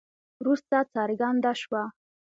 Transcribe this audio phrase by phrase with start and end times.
[0.41, 1.83] وروسته څرګنده شوه.